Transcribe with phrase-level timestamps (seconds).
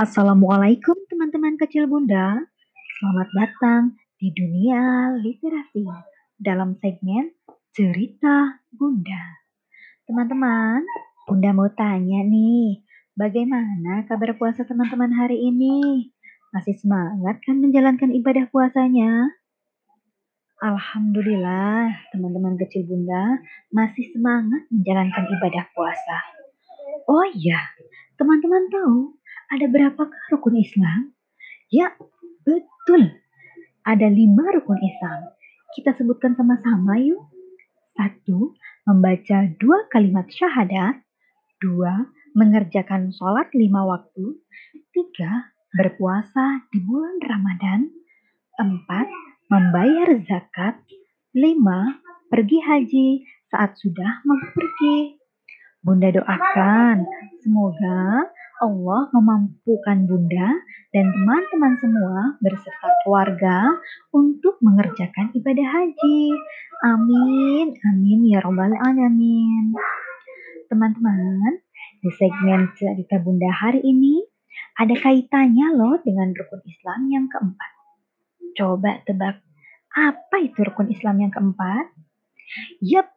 [0.00, 2.40] Assalamualaikum teman-teman kecil bunda.
[2.96, 3.82] Selamat datang
[4.16, 5.84] di dunia literasi
[6.40, 7.36] dalam segmen
[7.76, 9.44] cerita bunda.
[10.08, 10.80] Teman-teman,
[11.28, 12.80] bunda mau tanya nih,
[13.12, 16.08] bagaimana kabar puasa teman-teman hari ini?
[16.56, 19.36] Masih semangat kan menjalankan ibadah puasanya?
[20.64, 23.36] Alhamdulillah, teman-teman kecil bunda
[23.68, 26.24] masih semangat menjalankan ibadah puasa.
[27.04, 27.68] Oh iya,
[28.16, 29.19] teman-teman tahu
[29.50, 31.10] ada berapakah rukun Islam?
[31.74, 31.90] Ya,
[32.46, 33.18] betul.
[33.82, 35.34] Ada lima rukun Islam.
[35.74, 37.26] Kita sebutkan sama-sama yuk.
[37.98, 38.54] Satu,
[38.86, 41.02] membaca dua kalimat syahadat.
[41.58, 42.08] Dua,
[42.38, 44.38] mengerjakan sholat lima waktu.
[44.94, 47.80] Tiga, berpuasa di bulan Ramadan.
[48.54, 49.10] Empat,
[49.50, 50.78] membayar zakat.
[51.34, 51.98] Lima,
[52.30, 53.08] pergi haji
[53.50, 55.18] saat sudah mau pergi.
[55.80, 57.08] Bunda doakan
[57.40, 58.28] semoga
[58.60, 60.48] Allah memampukan Bunda
[60.92, 63.72] dan teman-teman semua berserta keluarga
[64.12, 66.28] untuk mengerjakan ibadah haji.
[66.84, 69.72] Amin, amin ya robbal alamin.
[70.68, 71.64] Teman-teman,
[72.04, 74.20] di segmen cerita Bunda hari ini
[74.76, 77.72] ada kaitannya loh dengan rukun Islam yang keempat.
[78.60, 79.40] Coba tebak,
[79.96, 81.96] apa itu rukun Islam yang keempat?
[82.84, 83.08] Yap,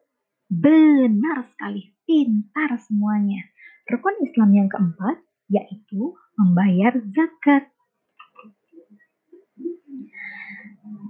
[0.47, 3.43] benar sekali, pintar semuanya.
[3.91, 5.19] Rukun Islam yang keempat
[5.51, 7.69] yaitu membayar zakat.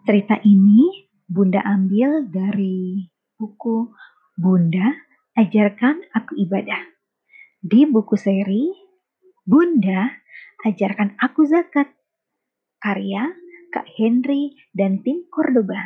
[0.03, 3.08] Cerita ini Bunda ambil dari
[3.39, 3.88] buku
[4.36, 4.92] Bunda
[5.34, 6.78] Ajarkan Aku Ibadah.
[7.64, 8.67] Di buku seri
[9.48, 10.11] Bunda
[10.64, 11.88] Ajarkan Aku Zakat.
[12.84, 13.31] Karya
[13.72, 15.80] Kak Henry dan tim Cordoba.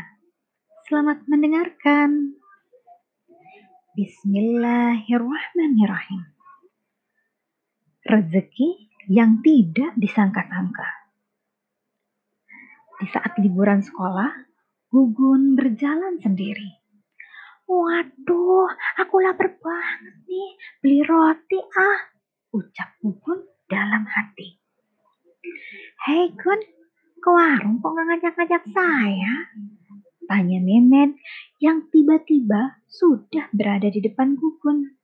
[0.90, 2.34] Selamat mendengarkan.
[3.96, 6.37] Bismillahirrahmanirrahim
[8.08, 10.90] rezeki yang tidak disangka-sangka.
[12.98, 14.48] Di saat liburan sekolah,
[14.88, 16.80] Gugun berjalan sendiri.
[17.68, 18.72] Waduh,
[19.04, 20.50] aku lapar banget nih.
[20.80, 22.00] Beli roti ah,
[22.56, 24.58] ucap Gugun dalam hati.
[26.08, 26.62] Hei Gun,
[27.20, 29.52] ke warung kok nggak ngajak-ngajak saya?
[30.28, 31.20] Tanya Memet
[31.60, 34.97] yang tiba-tiba sudah berada di depan Gugun.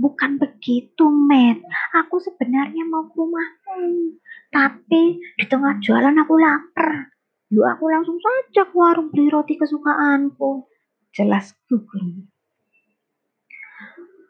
[0.00, 1.60] Bukan begitu, Met.
[2.04, 4.16] Aku sebenarnya mau ke rumahmu.
[4.52, 5.02] Tapi
[5.36, 7.12] di tengah jalan aku lapar.
[7.52, 10.68] Yuk aku langsung saja ke warung beli roti kesukaanku.
[11.12, 12.24] Jelas gugur.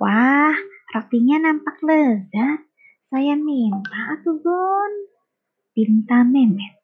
[0.03, 0.55] Wah,
[0.91, 2.67] rotinya nampak lezat.
[3.13, 4.93] Saya minta tuh, Gon.
[5.71, 6.83] Pinta Memet.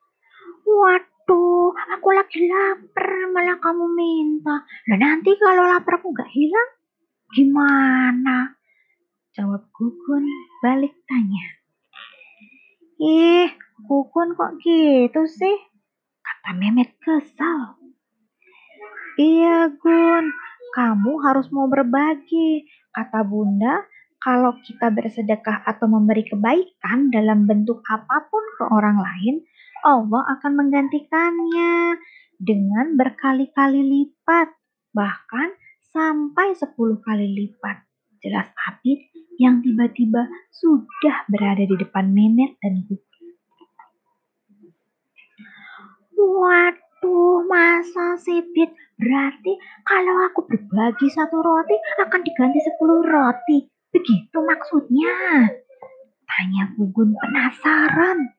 [0.62, 4.62] Waduh, aku lagi lapar, malah kamu minta.
[4.62, 6.70] Nah nanti kalau lapar aku gak hilang,
[7.32, 8.57] gimana?
[9.38, 10.26] Jawab Gugun
[10.58, 11.62] balik tanya.
[12.98, 13.46] Ih,
[13.86, 15.56] Gugun kok gitu sih?
[16.18, 17.78] Kata Memet kesal.
[19.14, 20.34] Iya Gun,
[20.74, 22.66] kamu harus mau berbagi.
[22.90, 23.86] Kata Bunda,
[24.18, 29.46] kalau kita bersedekah atau memberi kebaikan dalam bentuk apa pun ke orang lain,
[29.86, 31.94] Allah akan menggantikannya
[32.42, 34.50] dengan berkali-kali lipat,
[34.90, 35.54] bahkan
[35.94, 37.86] sampai sepuluh kali lipat.
[38.18, 43.06] Jelas Abid yang tiba-tiba sudah berada di depan Memet dan Gugu.
[46.18, 48.74] Waduh, masa sih, Bit?
[48.98, 49.54] Berarti
[49.86, 53.70] kalau aku berbagi satu roti akan diganti sepuluh roti.
[53.94, 55.46] Begitu maksudnya?
[56.26, 58.34] Tanya Gugun penasaran.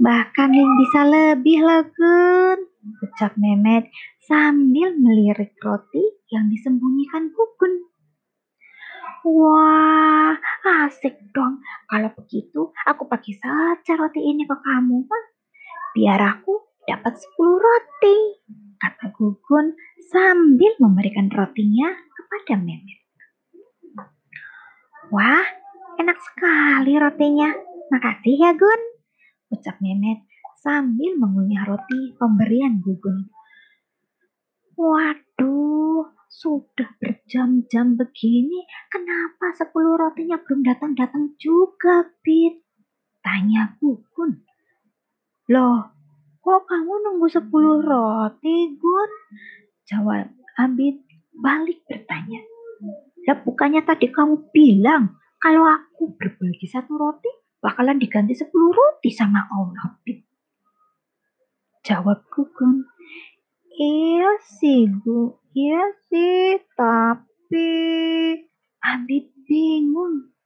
[0.00, 1.60] Bahkan yang bisa lebih
[1.92, 2.58] Gun,
[3.02, 3.90] ucap Memet
[4.24, 7.89] sambil melirik roti yang disembunyikan Gugun.
[9.20, 10.32] Wah,
[10.88, 11.60] asik dong.
[11.84, 15.04] Kalau begitu, aku bagi saja roti ini ke kamu.
[15.92, 18.16] Biar aku dapat 10 roti,
[18.80, 19.76] kata Gugun
[20.08, 23.00] sambil memberikan rotinya kepada Memet.
[25.12, 25.44] Wah,
[26.00, 27.52] enak sekali rotinya.
[27.92, 28.80] Makasih ya Gun,
[29.52, 30.24] ucap Memet
[30.64, 33.28] sambil mengunyah roti pemberian Gugun.
[34.80, 42.62] Waduh, sudah berjam-jam begini, kenapa sepuluh rotinya belum datang-datang juga, Bit?
[43.18, 44.46] Tanya Gugun.
[45.50, 45.90] Loh,
[46.38, 49.10] kok kamu nunggu sepuluh roti, Gun?
[49.90, 51.02] Jawab Abid
[51.34, 52.38] balik bertanya.
[53.26, 57.28] Ya bukannya tadi kamu bilang kalau aku berbagi satu roti
[57.58, 60.22] bakalan diganti sepuluh roti sama Allah, Bit.
[61.82, 62.86] Jawab Gugun.
[63.80, 65.40] Iya sih, Bu.
[65.56, 67.72] Iya sih, tapi
[68.84, 70.36] Abid bingung.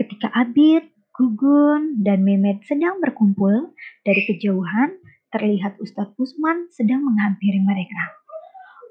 [0.00, 3.76] Ketika Abid Gugun dan Memet sedang berkumpul.
[4.08, 4.96] Dari kejauhan,
[5.36, 8.16] terlihat Ustadz Usman sedang menghampiri mereka.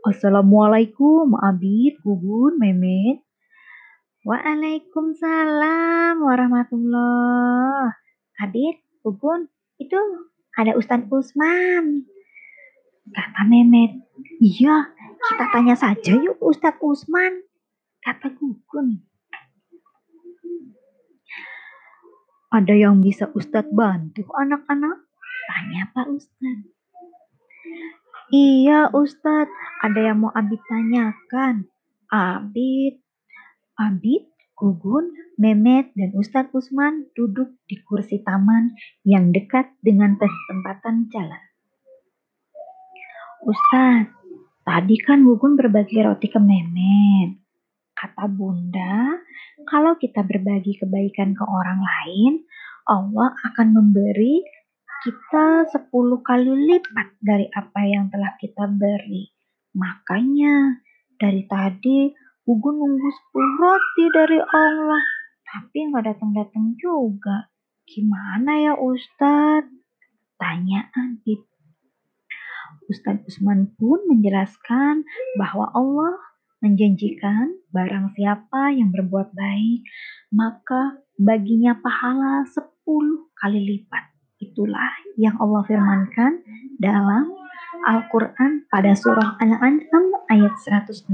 [0.05, 3.25] Assalamualaikum, Abid, Gugun, Memet.
[4.29, 7.97] Waalaikumsalam warahmatullah.
[8.37, 9.49] Abid, Gugun,
[9.81, 9.97] itu
[10.53, 12.05] ada Ustadz Usman.
[13.11, 13.91] Kata Memet.
[14.39, 17.43] Iya, kita tanya saja yuk Ustadz Usman.
[18.01, 19.05] Kata Gugun.
[22.51, 25.07] Ada yang bisa Ustadz bantu anak-anak?
[25.47, 26.71] Tanya Pak Ustadz.
[28.31, 29.51] Iya Ustadz,
[29.83, 31.67] ada yang mau Abid tanyakan.
[32.11, 32.99] Abid,
[33.75, 38.71] Abid, Gugun, Memet, dan Ustadz Usman duduk di kursi taman
[39.03, 41.50] yang dekat dengan perempatan jalan.
[43.41, 44.13] Ustadz,
[44.61, 47.41] tadi kan Gugun berbagi roti ke Memet.
[47.97, 49.17] Kata bunda,
[49.65, 52.45] kalau kita berbagi kebaikan ke orang lain,
[52.85, 54.45] Allah akan memberi
[55.01, 55.89] kita 10
[56.21, 59.33] kali lipat dari apa yang telah kita beri.
[59.73, 60.77] Makanya
[61.17, 62.13] dari tadi
[62.45, 65.03] Gugun nunggu 10 roti dari Allah,
[65.49, 67.49] tapi nggak datang-datang juga.
[67.89, 69.81] Gimana ya Ustadz?
[70.37, 71.50] Tanya Adit.
[72.87, 75.03] Ustadz Usman pun menjelaskan
[75.39, 76.15] bahwa Allah
[76.61, 79.81] menjanjikan barang siapa yang berbuat baik,
[80.29, 82.61] maka baginya pahala 10
[83.33, 84.13] kali lipat.
[84.41, 86.41] Itulah yang Allah firmankan
[86.77, 87.33] dalam
[87.81, 91.09] Al-Quran pada surah Al-An'am ayat 160.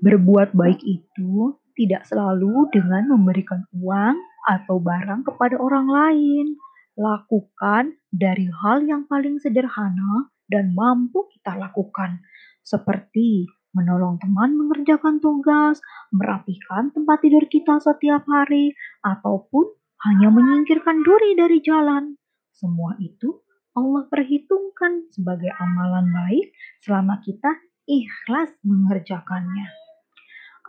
[0.00, 4.16] Berbuat baik itu tidak selalu dengan memberikan uang
[4.48, 6.56] atau barang kepada orang lain.
[6.96, 12.24] Lakukan dari hal yang paling sederhana dan mampu kita lakukan
[12.64, 13.44] seperti
[13.76, 18.72] menolong teman mengerjakan tugas, merapikan tempat tidur kita setiap hari,
[19.04, 19.68] ataupun
[20.08, 22.16] hanya menyingkirkan duri dari jalan.
[22.56, 23.44] Semua itu
[23.76, 27.52] Allah perhitungkan sebagai amalan baik selama kita
[27.84, 29.68] ikhlas mengerjakannya.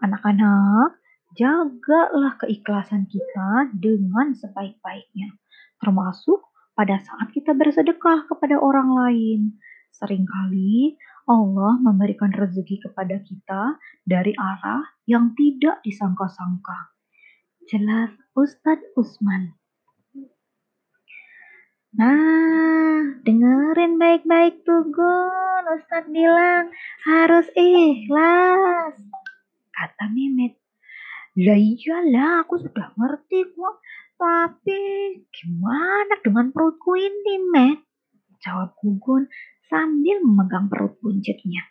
[0.04, 1.00] Anak-anak,
[1.40, 5.32] jagalah keikhlasan kita dengan sebaik-baiknya,
[5.82, 6.48] termasuk
[6.78, 9.40] pada saat kita bersedekah kepada orang lain.
[9.98, 10.94] Seringkali
[11.28, 16.94] Allah memberikan rezeki kepada kita dari arah yang tidak disangka-sangka.
[17.68, 19.58] Jelas Ustadz Usman.
[21.98, 25.64] Nah, dengerin baik-baik tuh Gun.
[25.76, 26.70] Ustadz bilang
[27.04, 28.96] harus ikhlas.
[29.74, 30.62] Kata Mimet.
[31.38, 33.76] Lah iyalah, aku sudah ngerti kok.
[34.18, 34.82] Tapi
[35.30, 37.86] gimana dengan perutku ini, Met?
[38.42, 39.30] Jawab Gugun
[39.70, 41.62] sambil memegang perut buncitnya.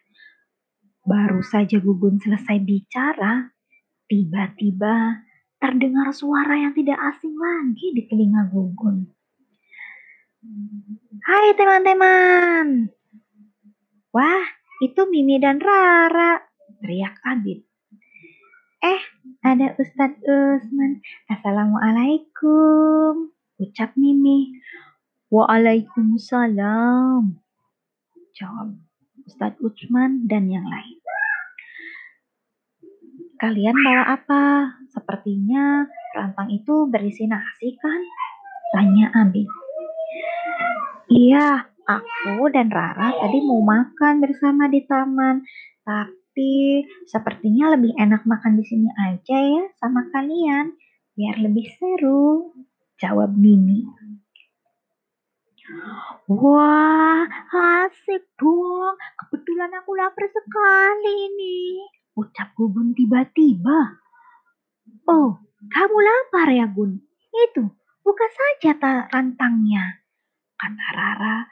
[1.03, 3.51] Baru saja Gugun selesai bicara,
[4.07, 5.27] tiba-tiba
[5.59, 9.11] terdengar suara yang tidak asing lagi di telinga Gugun.
[11.27, 12.95] Hai teman-teman.
[14.15, 14.47] Wah,
[14.87, 16.39] itu Mimi dan Rara,
[16.79, 17.67] teriak Abid.
[18.87, 19.03] Eh,
[19.47, 20.99] ada Ustadz Usman.
[21.31, 23.31] Assalamualaikum,
[23.63, 24.59] ucap Mimi.
[25.27, 27.35] Waalaikumsalam,
[28.31, 28.79] jawab
[29.27, 30.99] Ustadz Utsman dan yang lain.
[33.37, 34.45] Kalian bawa apa?
[34.89, 35.85] Sepertinya
[36.15, 38.01] rantang itu berisi nasi kan?
[38.73, 39.45] Tanya Abi.
[41.11, 45.43] Iya, aku dan Rara tadi mau makan bersama di taman.
[45.87, 46.26] Tapi
[47.09, 50.77] sepertinya lebih enak makan di sini aja ya sama kalian.
[51.17, 52.53] Biar lebih seru.
[53.01, 53.85] Jawab Mimi.
[56.29, 58.97] Wah, asik dong.
[59.17, 61.89] Kebetulan aku lapar sekali nih.
[62.17, 64.01] Ucap Gugun tiba-tiba.
[65.07, 65.39] Oh,
[65.69, 67.01] kamu lapar ya Gun?
[67.33, 67.69] Itu,
[68.01, 70.01] buka saja ta rantangnya.
[70.57, 71.45] Kata Rara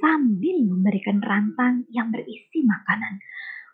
[0.00, 3.20] sambil memberikan rantang yang berisi makanan.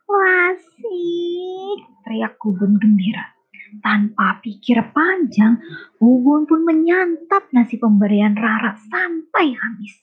[0.06, 3.34] Wah, asik, teriak Gugun gembira.
[3.82, 5.58] Tanpa pikir panjang,
[5.98, 9.94] Gugun pun menyantap nasi pemberian Rara sampai habis.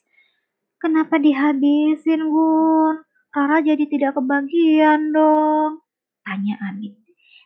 [0.76, 3.00] Kenapa dihabisin, Gun?
[3.32, 5.80] Rara jadi tidak kebagian dong.
[6.20, 6.94] Tanya Abid.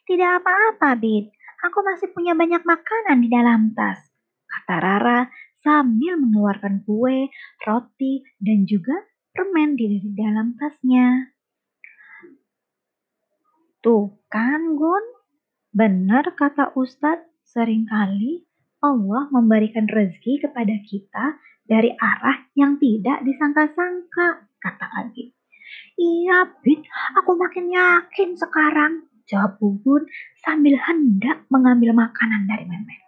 [0.05, 1.31] Tidak apa-apa, Abid.
[1.63, 4.03] Aku masih punya banyak makanan di dalam tas.
[4.51, 5.21] Kata Rara
[5.63, 7.31] sambil mengeluarkan kue,
[7.63, 8.95] roti, dan juga
[9.31, 11.38] permen di dalam tasnya.
[13.89, 15.05] Tuh kan, Gun?
[15.73, 18.45] Benar kata Ustadz, sering kali
[18.85, 25.33] Allah memberikan rezeki kepada kita dari arah yang tidak disangka-sangka, kata Adi.
[25.97, 26.85] Iya, Bit,
[27.17, 30.05] aku makin yakin sekarang, jawab Bubun
[30.45, 33.01] sambil hendak mengambil makanan dari Memet.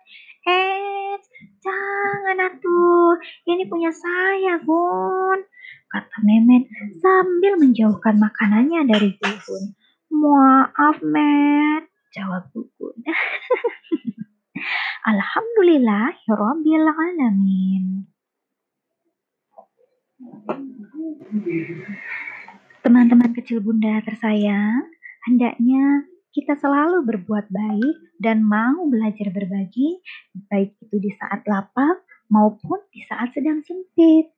[1.60, 5.44] jangan atuh, ini punya saya, Bun,"
[5.92, 6.72] kata Memet
[7.04, 9.76] sambil menjauhkan makanannya dari Gugun.
[10.10, 12.98] "Maaf, Met," jawab Gugun.
[15.10, 17.84] Alhamdulillahirabbil alamin.
[22.84, 24.84] Teman-teman kecil Bunda tersayang,
[25.24, 29.98] hendaknya kita selalu berbuat baik dan mau belajar berbagi,
[30.50, 31.98] baik itu di saat lapang
[32.30, 34.30] maupun di saat sedang sempit.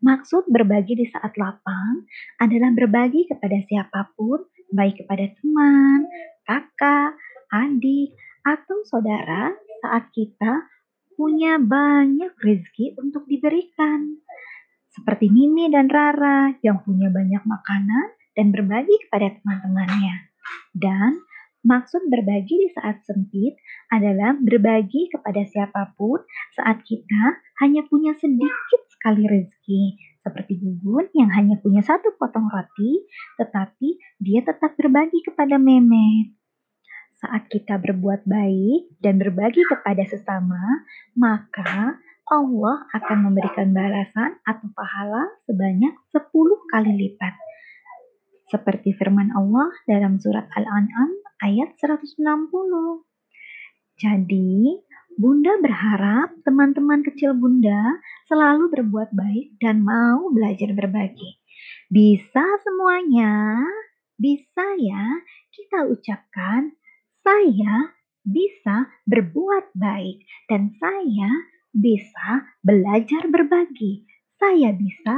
[0.00, 2.08] Maksud berbagi di saat lapang
[2.40, 6.06] adalah berbagi kepada siapa pun, baik kepada teman,
[6.46, 7.18] kakak,
[7.50, 8.14] adik,
[8.46, 10.66] atau saudara saat kita
[11.20, 14.24] punya banyak rezeki untuk diberikan.
[14.90, 20.32] Seperti Mimi dan Rara yang punya banyak makanan dan berbagi kepada teman-temannya.
[20.74, 21.20] Dan
[21.62, 23.54] maksud berbagi di saat sempit
[23.92, 26.24] adalah berbagi kepada siapa pun
[26.56, 30.09] saat kita hanya punya sedikit sekali rezeki.
[30.20, 33.08] Seperti Gugun yang hanya punya satu potong roti,
[33.40, 36.36] tetapi dia tetap berbagi kepada Memet.
[37.20, 40.60] Saat kita berbuat baik dan berbagi kepada sesama,
[41.16, 42.00] maka
[42.30, 46.30] Allah akan memberikan balasan atau pahala sebanyak 10
[46.72, 47.34] kali lipat.
[48.48, 51.10] Seperti firman Allah dalam surat Al-An'am
[51.42, 52.20] ayat 160.
[54.00, 54.80] Jadi,
[55.18, 57.98] Bunda berharap teman-teman kecil Bunda
[58.30, 61.40] selalu berbuat baik dan mau belajar berbagi.
[61.90, 63.58] Bisa semuanya?
[64.14, 65.24] Bisa ya?
[65.50, 66.70] Kita ucapkan,
[67.26, 67.90] saya
[68.22, 71.30] bisa berbuat baik dan saya
[71.74, 74.06] bisa belajar berbagi.
[74.38, 75.16] Saya bisa,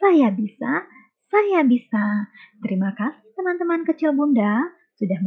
[0.00, 0.72] saya bisa,
[1.28, 2.32] saya bisa.
[2.64, 5.18] Terima kasih teman-teman kecil Bunda sudah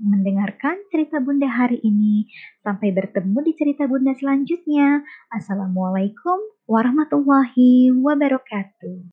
[0.00, 2.28] mendengarkan cerita Bunda hari ini.
[2.64, 5.04] Sampai bertemu di cerita Bunda selanjutnya.
[5.28, 9.00] Assalamualaikum warahmatullahi wabarakatuh.